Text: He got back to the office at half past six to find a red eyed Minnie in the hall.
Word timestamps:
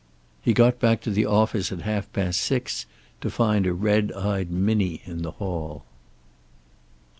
He 0.41 0.53
got 0.53 0.79
back 0.79 0.99
to 1.01 1.11
the 1.11 1.27
office 1.27 1.71
at 1.71 1.83
half 1.83 2.11
past 2.11 2.39
six 2.41 2.87
to 3.21 3.29
find 3.29 3.67
a 3.67 3.71
red 3.73 4.11
eyed 4.13 4.49
Minnie 4.49 5.03
in 5.05 5.21
the 5.21 5.29
hall. 5.33 5.83